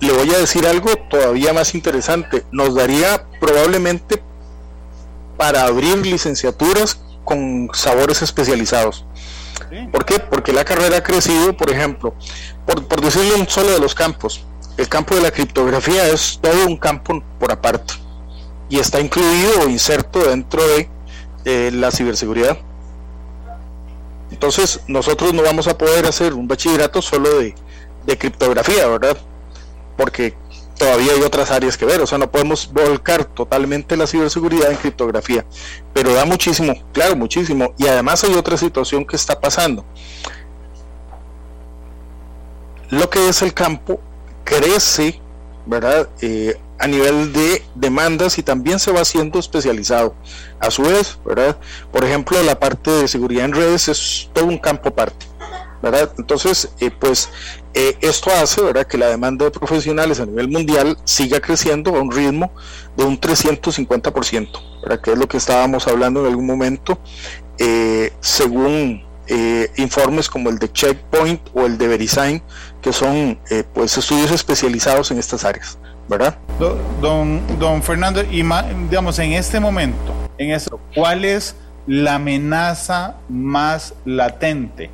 [0.00, 2.44] le voy a decir algo todavía más interesante.
[2.50, 4.22] Nos daría probablemente
[5.36, 9.04] para abrir licenciaturas con sabores especializados.
[9.92, 10.18] ¿Por qué?
[10.18, 12.14] Porque la carrera ha crecido, por ejemplo,
[12.66, 14.44] por, por decirle un solo de los campos,
[14.76, 17.94] el campo de la criptografía es todo un campo por aparte
[18.68, 22.58] y está incluido o inserto dentro de la ciberseguridad.
[24.30, 27.54] Entonces nosotros no vamos a poder hacer un bachillerato solo de,
[28.06, 29.16] de criptografía, ¿verdad?
[29.96, 30.36] Porque
[30.80, 34.78] todavía hay otras áreas que ver, o sea, no podemos volcar totalmente la ciberseguridad en
[34.78, 35.44] criptografía,
[35.92, 39.84] pero da muchísimo, claro, muchísimo, y además hay otra situación que está pasando.
[42.88, 44.00] Lo que es el campo
[44.42, 45.20] crece,
[45.66, 46.08] ¿verdad?
[46.22, 50.14] Eh, a nivel de demandas y también se va haciendo especializado.
[50.58, 51.58] A su vez, ¿verdad?
[51.92, 55.29] Por ejemplo, la parte de seguridad en redes es todo un campo aparte.
[55.82, 56.12] ¿Verdad?
[56.18, 57.30] Entonces, eh, pues
[57.74, 58.86] eh, esto hace, ¿verdad?
[58.86, 62.52] Que la demanda de profesionales a nivel mundial siga creciendo a un ritmo
[62.96, 65.00] de un 350%, ¿verdad?
[65.00, 66.98] Que es lo que estábamos hablando en algún momento,
[67.58, 69.08] eh, según
[69.76, 72.42] informes como el de Checkpoint o el de Verisign,
[72.82, 73.38] que son
[73.72, 76.36] pues estudios especializados en estas áreas, ¿verdad?
[77.00, 78.42] Don, don Fernando, y
[78.90, 81.54] digamos, en este momento, en esto, ¿cuál es
[81.86, 84.90] la amenaza más latente?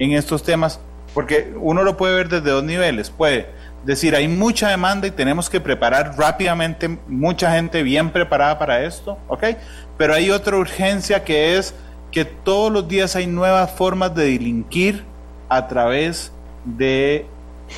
[0.00, 0.80] En estos temas,
[1.14, 3.10] porque uno lo puede ver desde dos niveles.
[3.10, 3.46] Puede
[3.84, 9.18] decir, hay mucha demanda y tenemos que preparar rápidamente mucha gente bien preparada para esto,
[9.28, 9.44] ¿ok?
[9.96, 11.74] Pero hay otra urgencia que es
[12.10, 15.04] que todos los días hay nuevas formas de delinquir
[15.48, 16.32] a través
[16.64, 17.26] de,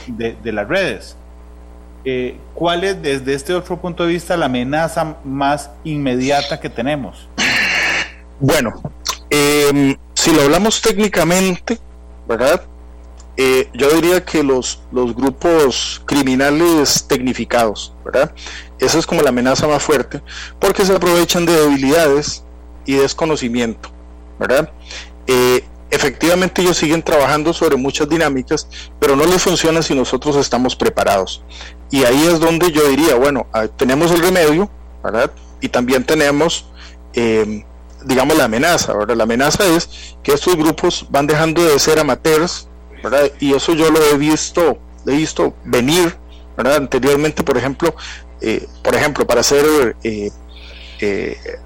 [0.07, 1.17] de, las redes.
[2.05, 7.29] Eh, ¿Cuál es desde este otro punto de vista la amenaza más inmediata que tenemos?
[8.41, 8.73] Bueno,
[9.31, 11.79] em, si lo hablamos técnicamente,
[12.33, 12.63] ¿verdad?
[13.37, 18.33] Eh, yo diría que los, grupos criminales tecnificados, ¿verdad?
[18.79, 20.23] Esa es como la amenaza más fuerte,
[20.59, 22.43] porque se aprovechan de debilidades
[22.87, 23.91] y desconocimiento,
[24.39, 24.71] ¿verdad?
[25.27, 28.67] Eh, efectivamente ellos siguen trabajando sobre muchas dinámicas,
[28.99, 31.45] pero no les funciona si nosotros estamos preparados.
[31.91, 34.71] Y ahí es donde yo diría, bueno, ah, tenemos el remedio,
[35.05, 35.31] ¿verdad?
[35.61, 36.67] Y también tenemos,
[37.13, 37.65] eh,
[38.05, 39.17] digamos, la amenaza, ¿verdad?
[39.17, 42.69] La amenaza es que estos grupos van dejando de ser amateurs.
[43.41, 46.17] Y eso yo lo he visto, he visto venir.
[46.57, 47.95] Anteriormente, por ejemplo,
[48.41, 50.31] eh, por ejemplo, para hacer eh,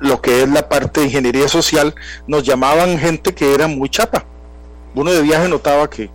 [0.01, 1.95] lo que es la parte de ingeniería social,
[2.27, 4.25] nos llamaban gente que era muy chapa.
[4.95, 6.09] Uno de viaje notaba que,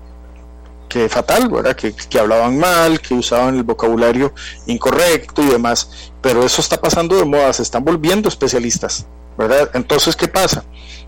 [0.90, 1.76] que fatal, ¿verdad?
[1.76, 4.34] Que, que, hablaban mal, que usaban el vocabulario
[4.66, 6.12] incorrecto y demás.
[6.22, 9.06] Pero eso está pasando de moda, se están volviendo especialistas,
[9.38, 9.70] ¿verdad?
[9.74, 10.64] Entonces, ¿qué pasa?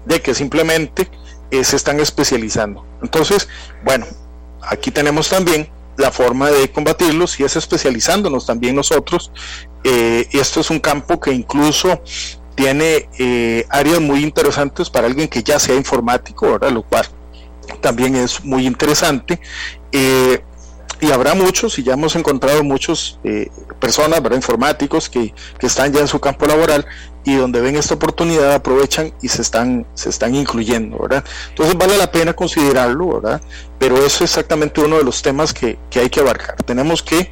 [0.05, 1.09] De que simplemente
[1.51, 2.85] eh, se están especializando.
[3.01, 3.47] Entonces,
[3.83, 4.05] bueno,
[4.61, 9.31] aquí tenemos también la forma de combatirlos y es especializándonos también nosotros.
[9.83, 12.01] Eh, esto es un campo que incluso
[12.55, 16.71] tiene eh, áreas muy interesantes para alguien que ya sea informático, ¿verdad?
[16.71, 17.07] Lo cual
[17.81, 19.39] también es muy interesante.
[19.91, 20.43] Eh,
[21.03, 24.37] y habrá muchos, y ya hemos encontrado muchos eh, personas, ¿verdad?
[24.37, 26.85] informáticos que, que, están ya en su campo laboral
[27.25, 31.25] y donde ven esta oportunidad aprovechan y se están, se están incluyendo, ¿verdad?
[31.49, 33.41] Entonces vale la pena considerarlo, ¿verdad?
[33.79, 36.55] Pero eso es exactamente uno de los temas que, que hay que abarcar.
[36.63, 37.29] Tenemos que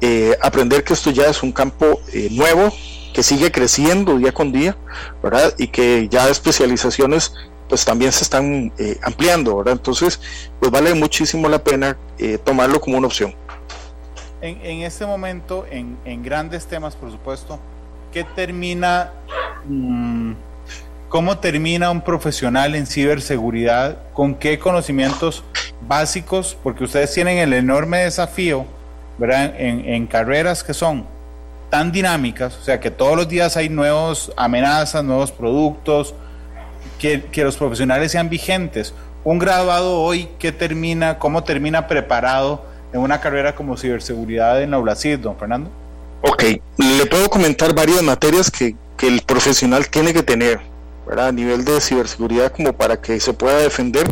[0.00, 2.72] eh, aprender que esto ya es un campo nuevo,
[3.14, 4.76] que sigue creciendo día con día,
[5.22, 5.54] ¿verdad?
[5.58, 7.34] Y que ya especializaciones
[7.72, 9.72] pues también se están eh, ampliando, ¿verdad?
[9.72, 10.20] Entonces,
[10.60, 13.34] pues vale muchísimo la pena eh, tomarlo como una opción.
[14.42, 17.58] En, en este momento, en, en, grandes temas, por supuesto,
[18.12, 19.12] ¿qué termina,
[19.66, 20.32] mmm,
[21.08, 23.96] cómo termina un profesional en ciberseguridad?
[24.12, 25.42] ¿Con qué conocimientos
[25.88, 26.54] básicos?
[26.62, 28.66] Porque ustedes tienen el enorme desafío,
[29.16, 29.54] ¿verdad?
[29.58, 31.06] En, en carreras que son
[31.70, 36.14] tan dinámicas, o sea, que todos los días hay nuevas amenazas, nuevos productos,
[37.02, 38.94] que, los profesionales sean vigentes.
[39.24, 44.78] Un graduado hoy, ¿qué termina, cómo termina preparado en una carrera como ciberseguridad en la
[45.20, 45.70] don Fernando?
[46.22, 46.44] Ok,
[46.76, 50.60] le puedo comentar varias materias que, que el profesional tiene que tener
[51.06, 51.28] ¿verdad?
[51.28, 54.06] a nivel de ciberseguridad como para que se pueda defender.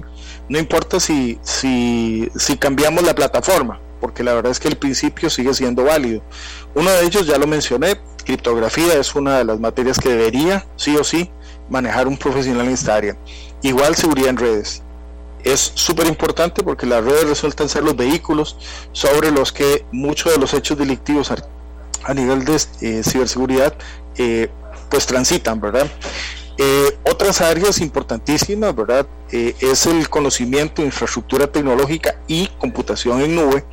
[0.48, 5.30] No importa si, si, si cambiamos la plataforma, porque la verdad es que el principio
[5.30, 6.22] sigue siendo válido.
[6.74, 10.96] Uno de ellos ya lo mencioné, criptografía es una de las materias que debería, sí
[10.96, 11.30] o sí,
[11.70, 13.16] manejar un profesional en esta área.
[13.62, 14.82] Igual seguridad en redes.
[15.42, 18.58] Es súper importante porque las redes resultan ser los vehículos
[18.92, 23.74] sobre los que muchos de los hechos delictivos a, nivel de eh, ciberseguridad
[24.16, 24.50] eh,
[24.90, 25.86] pues transitan, ¿verdad?
[26.58, 29.06] Eh, otras áreas importantísimas, ¿verdad?
[29.30, 33.64] es el conocimiento, infraestructura tecnológica y computación en nube,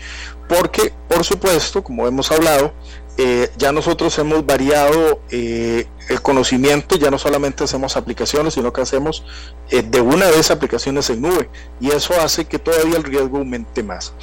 [0.48, 2.74] porque, por supuesto, como hemos hablado,
[3.20, 8.82] eh, ya nosotros hemos variado eh, el conocimiento, ya no solamente hacemos aplicaciones, sino que
[8.82, 9.24] hacemos
[9.72, 11.50] eh, de una vez aplicaciones en nube
[11.80, 14.14] y eso hace que todavía el riesgo aumente más.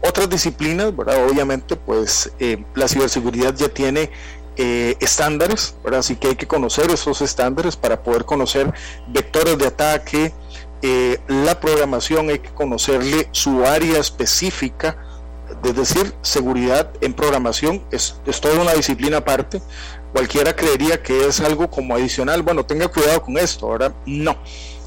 [0.00, 2.32] otras disciplinas, obviamente, pues
[2.74, 4.10] la ciberseguridad ya tiene
[4.56, 8.72] estándares, así que hay que conocer esos estándares para poder conocer
[9.08, 10.32] vectores de ataque,
[11.28, 14.96] la programación hay que conocerle su área específica,
[15.64, 19.62] es decir, seguridad en programación es, es toda una disciplina aparte.
[20.12, 22.42] Cualquiera creería que es algo como adicional.
[22.42, 23.94] Bueno, tenga cuidado con esto, ¿verdad?
[24.06, 24.36] No,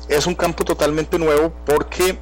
[0.07, 2.17] es un campo totalmente nuevo porque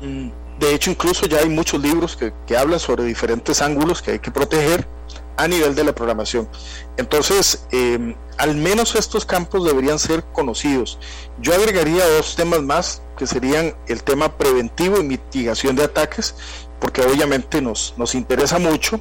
[0.00, 4.12] mm, de hecho incluso ya hay muchos libros que, que hablan sobre diferentes ángulos que
[4.12, 4.86] hay que proteger
[5.36, 6.48] a nivel de la programación.
[6.96, 10.98] Entonces, em, al menos estos campos deberían ser conocidos.
[11.40, 16.34] Yo agregaría dos temas más, que serían el tema preventivo y mitigación de ataques
[16.82, 19.00] porque obviamente nos, nos interesa mucho.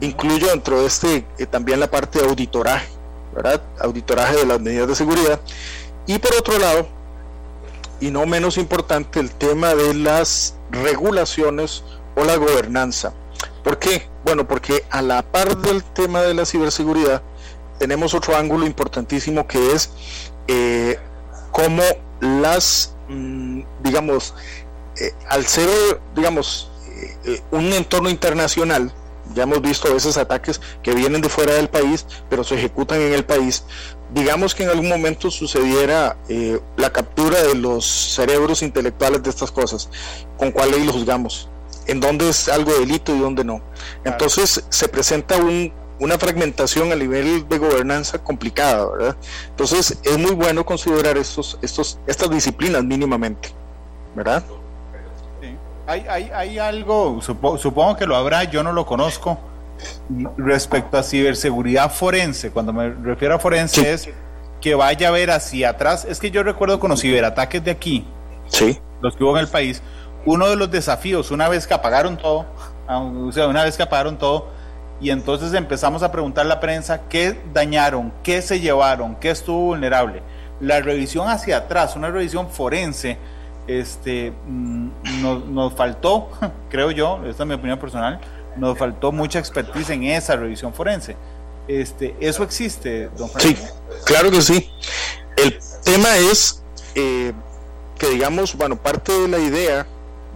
[0.00, 2.88] Incluyo dentro de este eh, también la parte de auditoraje,
[3.34, 3.62] ¿verdad?
[3.80, 5.40] Auditoraje de las medidas de seguridad.
[6.06, 6.86] Y por otro lado,
[8.00, 13.14] y no menos importante, el tema de las regulaciones o la gobernanza.
[13.64, 14.06] ¿Por qué?
[14.26, 17.22] Bueno, porque a la par del tema de la ciberseguridad,
[17.78, 19.88] tenemos otro ángulo importantísimo que es
[20.48, 20.98] eh,
[21.52, 21.84] cómo
[22.20, 24.34] las, mm, digamos,
[25.00, 25.68] eh, al ser,
[26.16, 26.72] digamos,
[27.24, 28.92] eh, un entorno internacional,
[29.32, 33.00] ya hemos visto a veces ataques que vienen de fuera del país, pero se ejecutan
[33.00, 33.62] en el país.
[34.12, 39.52] Digamos que en algún momento sucediera eh, la captura de los cerebros intelectuales de estas
[39.52, 39.88] cosas,
[40.36, 41.48] ¿con cuál ley lo juzgamos?
[41.86, 43.60] ¿En dónde es algo delito y dónde no?
[44.04, 45.36] Entonces se presenta
[45.98, 49.16] una fragmentación a nivel de gobernanza complicada, ¿verdad?
[49.48, 53.50] Entonces es muy bueno considerar estos, estos, estas disciplinas mínimamente,
[54.14, 54.42] ¿verdad?
[55.86, 59.38] Hay, hay, hay algo, supongo que lo habrá, yo no lo conozco,
[60.36, 62.50] respecto a ciberseguridad forense.
[62.50, 64.08] Cuando me refiero a forense es
[64.60, 66.04] que vaya a ver hacia atrás.
[66.04, 68.06] Es que yo recuerdo con los ciberataques de aquí,
[68.48, 68.78] sí.
[69.00, 69.82] los que hubo en el país,
[70.26, 72.44] uno de los desafíos, una vez que apagaron todo,
[72.88, 74.48] O sea, una vez que apagaron todo,
[75.00, 79.60] y entonces empezamos a preguntar a la prensa qué dañaron, qué se llevaron, qué estuvo
[79.60, 80.22] vulnerable.
[80.60, 83.18] La revisión hacia atrás, una revisión forense,
[83.66, 84.88] este, mm,
[85.54, 86.30] nos, faltó,
[86.70, 88.20] creo yo, esta es mi opinión personal,
[88.56, 91.16] nos faltó mucha expertise en esa revisión forense.
[91.68, 93.56] Este, ¿Eso existe, don Sí,
[94.04, 94.70] claro que sí.
[95.36, 96.62] El tema es
[96.94, 97.32] eh,
[97.98, 99.86] que, digamos, bueno, parte de la idea,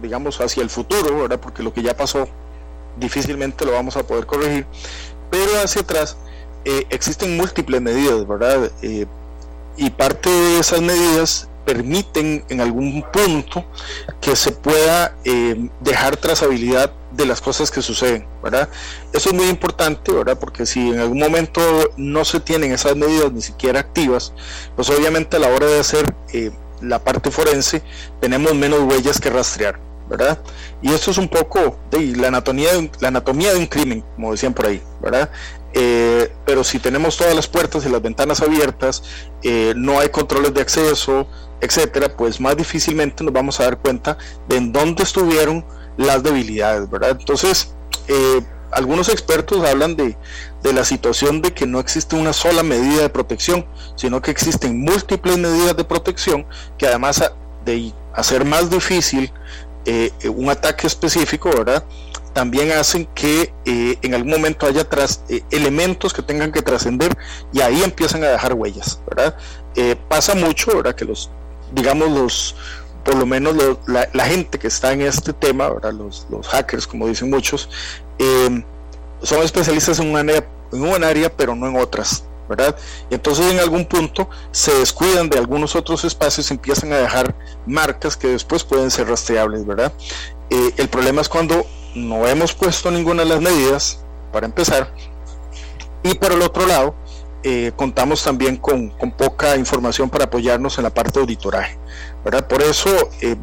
[0.01, 1.39] digamos, hacia el futuro, ¿verdad?
[1.39, 2.27] Porque lo que ya pasó
[2.97, 4.65] difícilmente lo vamos a poder corregir,
[5.29, 6.17] pero hacia atrás
[6.65, 8.71] eh, existen múltiples medidas, ¿verdad?
[8.81, 9.05] Eh,
[9.77, 13.63] y parte de esas medidas permiten en algún punto
[14.19, 18.69] que se pueda eh, dejar trazabilidad de las cosas que suceden, ¿verdad?
[19.13, 20.37] Eso es muy importante, ¿verdad?
[20.39, 21.61] Porque si en algún momento
[21.97, 24.33] no se tienen esas medidas ni siquiera activas,
[24.75, 26.13] pues obviamente a la hora de hacer
[26.81, 27.83] la parte forense
[28.19, 29.90] tenemos menos huellas que rastrear.
[30.11, 30.37] ¿Verdad?
[30.81, 34.03] Y esto es un poco de la anatomía de un, la anatomía de un crimen,
[34.15, 35.31] como decían por ahí, ¿verdad?
[35.73, 39.03] Eh, pero si tenemos todas las puertas y las ventanas abiertas,
[39.41, 41.27] eh, no hay controles de acceso,
[41.61, 44.17] etcétera, pues más difícilmente nos vamos a dar cuenta
[44.49, 47.15] de en dónde estuvieron las debilidades, ¿verdad?
[47.17, 47.73] Entonces,
[48.09, 50.17] eh, algunos expertos hablan de,
[50.61, 54.81] de, la situación de que no existe una sola medida de protección, sino que existen
[54.81, 56.45] múltiples medidas de protección
[56.77, 57.23] que además
[57.63, 59.31] de hacer más difícil
[59.85, 61.83] eh, un ataque específico, ¿verdad?
[62.33, 64.87] También hacen que eh, en algún momento haya
[65.29, 67.17] eh, elementos que tengan que trascender
[67.51, 69.35] y ahí empiezan a dejar huellas, ¿verdad?
[70.09, 70.93] pasa mucho, ¿verdad?
[70.95, 71.29] Que los,
[71.73, 72.55] digamos, los,
[73.05, 73.55] por lo menos
[73.87, 75.69] la, gente que está en este tema.
[75.93, 77.69] Los, los hackers, como dicen muchos,
[79.23, 82.75] son especialistas en un área, en un área, pero no en otras, ¿verdad?
[83.09, 87.33] Y entonces en algún punto se descuidan de algunos otros espacios y empiezan a dejar
[87.65, 89.93] marcas que después pueden ser rastreables, ¿verdad?
[90.49, 94.93] Eh, el problema es cuando no hemos puesto ninguna de las medidas, para empezar,
[96.03, 96.95] y por el otro lado,
[97.43, 101.77] eh, contamos también con, poca información para apoyarnos en la parte de auditoraje,
[102.23, 102.47] ¿verdad?
[102.47, 102.89] Por eso,
[103.21, 103.35] eh,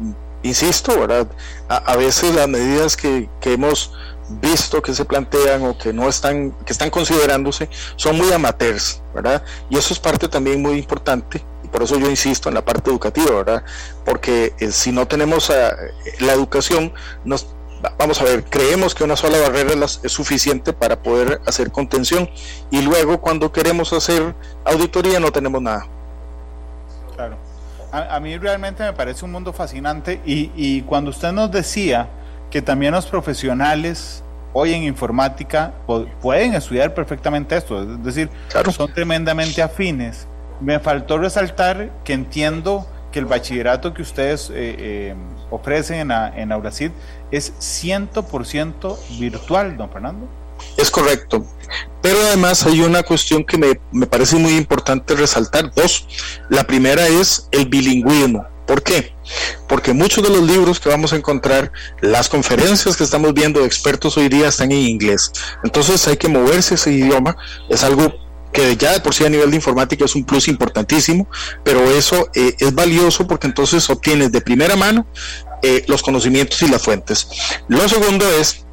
[0.43, 1.27] insisto, ¿verdad?
[1.67, 3.91] A, veces las medidas que, que hemos
[4.29, 9.43] visto que se plantean o que no están, que están considerándose, son muy amateurs, ¿verdad?
[9.69, 12.89] Y eso es parte también muy importante, y por eso yo insisto en la parte
[12.89, 13.63] educativa, ¿verdad?
[14.05, 15.71] Porque eh, si no tenemos eh,
[16.19, 16.93] la educación,
[17.25, 17.47] nos,
[17.97, 22.29] vamos a ver, creemos que una sola barrera es suficiente para poder hacer contención,
[22.69, 25.87] y luego cuando queremos hacer auditoría no tenemos nada.
[27.15, 27.37] Claro.
[27.91, 32.07] A, mí realmente me parece un mundo fascinante, y, y cuando usted nos decía,
[32.49, 35.73] que también los profesionales hoy en informática
[36.21, 38.29] pueden estudiar perfectamente esto, es decir,
[38.71, 40.27] son tremendamente afines.
[40.59, 45.15] Me faltó resaltar que entiendo que el bachillerato que ustedes eh, eh,
[45.49, 46.91] ofrecen en, en Auracid
[47.31, 50.27] es 100% virtual, don Fernando.
[50.77, 51.45] Es correcto.
[52.01, 55.73] Pero además hay una cuestión que me, me parece muy importante resaltar.
[55.73, 56.07] Dos,
[56.49, 58.45] la primera es el bilingüismo.
[58.65, 59.13] ¿Por qué?
[59.67, 63.65] Porque muchos de los libros que vamos a encontrar, las conferencias que estamos viendo de
[63.65, 65.31] expertos hoy día están en inglés.
[65.63, 67.35] Entonces hay que moverse ese idioma.
[67.69, 68.13] Es algo
[68.51, 71.27] que ya de por sí a nivel de informática es un plus importantísimo,
[71.63, 75.07] pero eso eh, es valioso porque entonces obtienes de primera mano
[75.61, 77.27] eh, los conocimientos y las fuentes.
[77.67, 78.65] Lo segundo es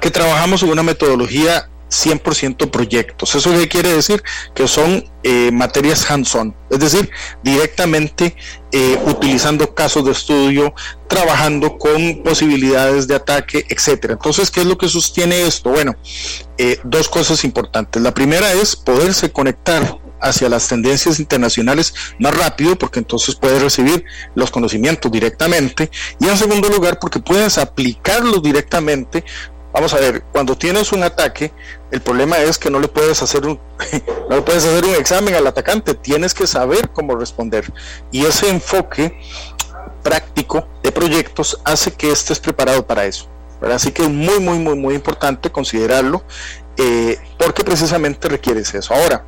[0.00, 3.34] que trabajamos en una metodología 100% proyectos.
[3.34, 4.22] ¿Eso qué quiere decir?
[4.54, 7.10] Que son eh, materias hands-on, es decir,
[7.42, 8.34] directamente
[8.72, 10.74] eh, utilizando casos de estudio,
[11.06, 14.14] trabajando con posibilidades de ataque, etcétera.
[14.14, 15.70] Entonces, ¿qué es lo que sostiene esto?
[15.70, 15.94] Bueno,
[16.56, 18.02] eh, dos cosas importantes.
[18.02, 24.04] La primera es poderse conectar hacia las tendencias internacionales más rápido, porque entonces puedes recibir
[24.34, 29.24] los conocimientos directamente, y en segundo lugar, porque puedes aplicarlos directamente
[29.72, 31.52] Vamos a ver, cuando tienes un ataque,
[31.90, 33.58] el problema es que no le puedes hacer un,
[34.28, 37.72] no le puedes hacer un examen al atacante, tienes que saber cómo responder.
[38.10, 39.18] Y ese enfoque
[40.02, 43.28] práctico de proyectos hace que estés preparado para eso.
[43.62, 46.24] Así que es muy, muy, muy, muy importante considerarlo
[46.76, 48.92] eh, porque precisamente requieres eso.
[48.92, 49.24] Ahora,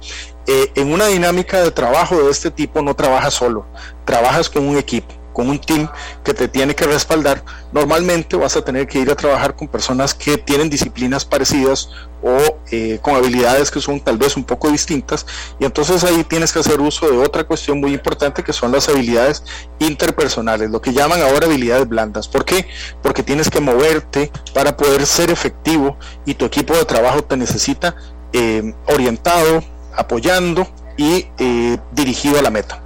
[0.46, 3.64] eh, en una dinámica de trabajo de este tipo no trabajas solo,
[4.04, 5.90] trabajas con un equipo con un team
[6.24, 10.14] que te tiene que respaldar, normalmente vas a tener que ir a trabajar con personas
[10.14, 11.90] que tienen disciplinas parecidas
[12.22, 12.38] o
[12.70, 15.26] eh, con habilidades que son tal vez un poco distintas
[15.58, 18.88] y entonces ahí tienes que hacer uso de otra cuestión muy importante que son las
[18.88, 19.42] habilidades
[19.78, 22.28] interpersonales, lo que llaman ahora habilidades blandas.
[22.28, 22.66] ¿Por qué?
[23.02, 27.96] Porque tienes que moverte para poder ser efectivo y tu equipo de trabajo te necesita
[28.32, 29.62] eh, orientado,
[29.94, 30.66] apoyando
[30.96, 32.83] y eh, dirigido a la meta.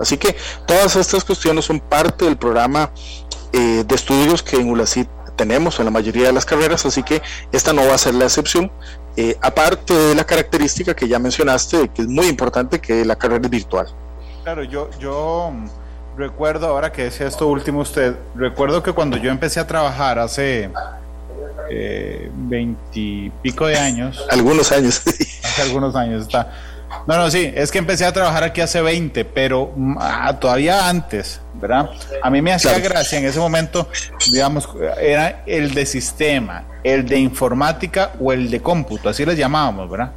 [0.00, 0.34] Así que
[0.66, 2.90] todas estas cuestiones son parte del programa
[3.52, 7.22] eh, de estudios que en ULACID tenemos en la mayoría de las carreras, así que
[7.52, 8.70] esta no va a ser la excepción.
[9.16, 13.44] Eh, aparte de la característica que ya mencionaste, que es muy importante, que la carrera
[13.44, 13.86] es virtual.
[14.42, 15.52] Claro, yo, yo
[16.16, 20.70] recuerdo, ahora que decía esto último usted, recuerdo que cuando yo empecé a trabajar hace
[21.70, 24.24] eh, veintipico de años.
[24.30, 25.02] Algunos años.
[25.44, 26.52] hace algunos años está.
[27.06, 31.40] No, no, sí, es que empecé a trabajar aquí hace 20, pero ah, todavía antes,
[31.54, 31.90] ¿verdad?
[32.22, 33.88] A mí me hacía gracia en ese momento,
[34.32, 34.68] digamos,
[35.00, 40.12] era el de sistema, el de informática o el de cómputo, así les llamábamos, ¿verdad?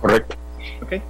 [0.00, 0.36] Correcto.
[0.82, 1.02] Okay.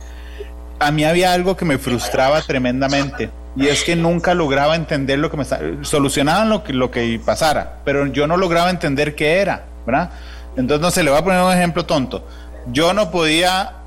[0.78, 5.30] A mí había algo que me frustraba tremendamente y es que nunca lograba entender lo
[5.30, 5.62] que me estaba...
[5.82, 10.10] Solucionaban lo que, lo que pasara, pero yo no lograba entender qué era, ¿verdad?
[10.56, 12.24] Entonces, no se le va a poner un ejemplo tonto.
[12.72, 13.77] Yo no podía mm,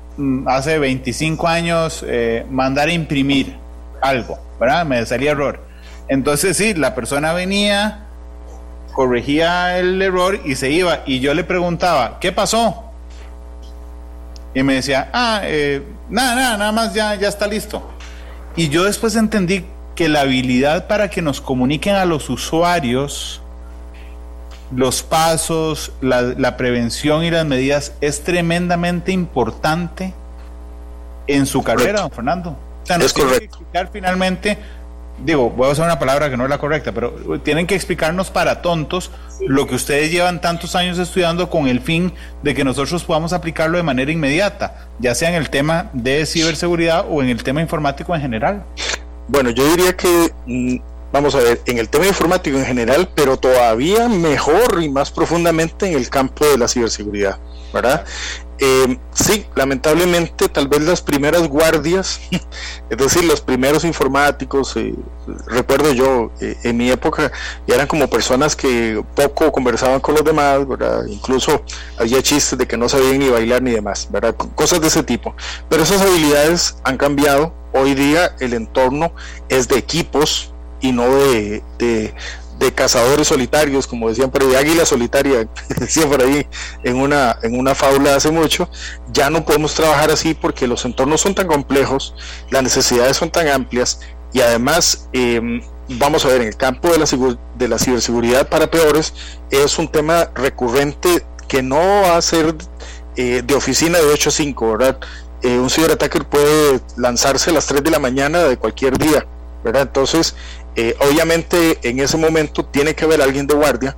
[0.46, 3.56] hace 25 años eh, mandar a imprimir
[4.00, 4.84] algo, ¿verdad?
[4.86, 5.60] Me salía error.
[6.08, 8.06] Entonces, sí, la persona venía,
[8.92, 11.00] corregía el error y se iba.
[11.06, 12.90] Y yo le preguntaba, ¿qué pasó?
[14.54, 17.82] Y me decía, ah, eh, nada, nada, nada más ya, ya está listo.
[18.56, 23.41] Y yo después entendí que la habilidad para que nos comuniquen a los usuarios
[24.74, 30.14] los pasos, la, prevención y las medidas es tremendamente importante
[31.26, 32.50] en su carrera, don Fernando.
[32.82, 33.38] O sea, es correcto.
[33.38, 34.58] Que explicar finalmente,
[35.24, 37.12] digo, voy a usar una palabra que no es la correcta, pero
[37.42, 39.10] tienen que explicarnos para tontos
[39.40, 42.12] lo que ustedes llevan tantos años estudiando con el fin
[42.42, 47.06] de que nosotros podamos aplicarlo de manera inmediata, ya sea en el tema de ciberseguridad
[47.08, 48.64] o en el tema informático en general.
[49.28, 50.76] Bueno, yo diría que mm,
[51.12, 55.86] vamos a ver, en el tema informático en general, pero todavía mejor y más profundamente
[55.86, 57.38] en el campo de la ciberseguridad,
[57.72, 58.04] ¿verdad?
[58.64, 62.20] Eh, sí, lamentablemente tal vez las primeras guardias,
[62.90, 64.94] es decir, los primeros informáticos, eh,
[65.48, 67.32] recuerdo yo, eh, en mi época
[67.66, 71.04] eran como personas que poco conversaban con los demás, ¿verdad?
[71.08, 71.64] Incluso
[71.98, 74.34] había chistes de que no sabían ni bailar ni demás, ¿verdad?
[74.54, 75.34] Cosas de ese tipo.
[75.68, 77.52] Pero esas habilidades han cambiado.
[77.74, 79.12] Hoy día el entorno
[79.48, 80.51] es de equipos,
[80.82, 82.12] y no de, de,
[82.74, 85.48] cazadores solitarios, como decían por ahí, águila solitaria,
[85.80, 86.46] decía por ahí
[86.84, 88.68] en una, en una fábula hace mucho,
[89.12, 92.14] ya no podemos trabajar así porque los entornos son tan complejos,
[92.50, 93.98] las necesidades son tan amplias
[94.32, 97.06] y además, em, vamos a ver, en el campo de la,
[97.56, 99.12] de la ciberseguridad para peores
[99.50, 102.54] es un tema recurrente que no va a ser
[103.16, 104.98] eh, de oficina de 8 a 5, ¿verdad?
[105.42, 109.26] Eh, un ciberataque puede lanzarse a las 3 de la mañana de cualquier día,
[109.62, 109.82] ¿verdad?
[109.82, 110.34] Entonces,
[110.76, 113.96] eh, obviamente en ese momento tiene que haber alguien de guardia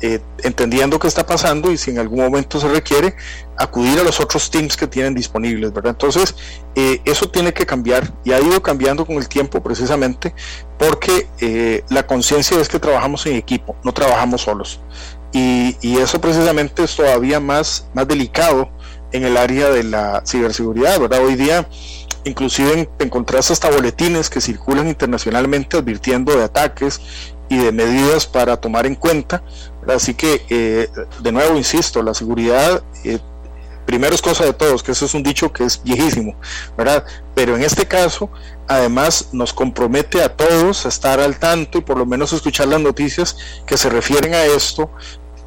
[0.00, 3.14] eh, entendiendo qué está pasando y si en algún momento se requiere
[3.56, 5.90] acudir a los otros teams que tienen disponibles, ¿verdad?
[5.90, 6.34] Entonces,
[6.74, 10.34] eh, eso tiene que cambiar y ha ido cambiando con el tiempo precisamente
[10.78, 14.80] porque la conciencia es que trabajamos en equipo, no trabajamos solos.
[15.32, 18.68] Y, y, eso precisamente es todavía más, más delicado
[19.12, 21.24] en el área de la ciberseguridad, ¿verdad?
[21.24, 21.66] Hoy día
[22.24, 27.00] Inclusive encontrás hasta boletines que circulan internacionalmente advirtiendo de ataques
[27.48, 29.42] y de medidas para tomar en cuenta.
[29.86, 30.88] Así que, eh,
[31.20, 33.18] de nuevo, insisto, la seguridad eh,
[33.86, 36.34] primero es cosa de todos, que eso es un dicho que es viejísimo,
[36.76, 37.04] ¿verdad?
[37.34, 38.30] Pero en este caso,
[38.68, 42.80] además, nos compromete a todos a estar al tanto y por lo menos escuchar las
[42.80, 44.90] noticias que se refieren a esto,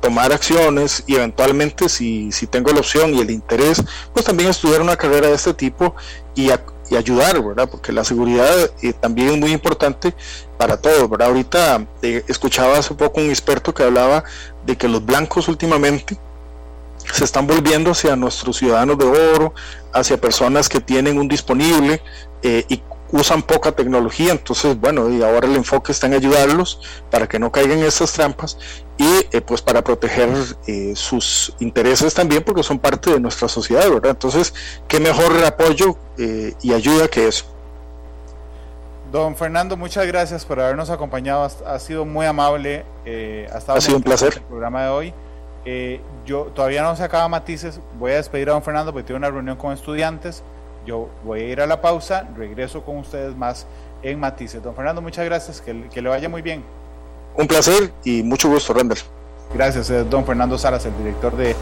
[0.01, 3.83] tomar acciones y eventualmente si, si tengo la opción y el interés,
[4.13, 5.95] pues también estudiar una carrera de este tipo
[6.35, 6.49] y,
[6.89, 7.69] y ayudar, ¿verdad?
[7.69, 10.13] Porque la seguridad eh, también es muy importante
[10.57, 11.29] para todos, ¿verdad?
[11.29, 14.23] Ahorita eh, escuchaba hace poco un experto que hablaba
[14.65, 16.17] de que los blancos últimamente
[17.13, 19.53] se están volviendo hacia nuestros ciudadanos de oro,
[19.93, 22.01] hacia personas que tienen un disponible
[22.41, 22.81] eh, y
[23.11, 26.81] usan poca tecnología, entonces bueno, y ahora el enfoque está en ayudarlos
[27.11, 28.57] para que no caigan en estas trampas
[28.97, 30.29] y eh, pues para proteger
[30.67, 34.11] eh, sus intereses también porque son parte de nuestra sociedad, ¿verdad?
[34.11, 34.53] Entonces,
[34.87, 37.45] ¿qué mejor apoyo eh, y ayuda que eso?
[39.11, 42.83] Don Fernando, muchas gracias por habernos acompañado, ha sido muy amable,
[43.53, 45.13] ha sido un placer el programa de hoy.
[46.25, 49.29] yo todavía no se acaba matices, voy a despedir a don Fernando porque tiene una
[49.29, 50.43] reunión con estudiantes.
[50.85, 53.65] Yo voy a ir a la pausa, regreso con ustedes más
[54.03, 54.61] en Matices.
[54.61, 56.63] Don Fernando, muchas gracias, que, que le vaya muy bien.
[57.35, 58.97] Un placer y mucho gusto, Render.
[59.53, 61.55] Gracias, eh, don Fernando Salas, el director de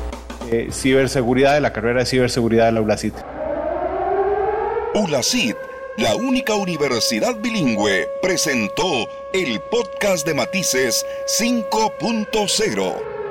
[0.51, 3.13] eh, ciberseguridad de la carrera de ciberseguridad de la ULACIT.
[4.95, 5.55] ULACIT,
[5.97, 13.22] la única universidad bilingüe, presentó el podcast de Matices 5.0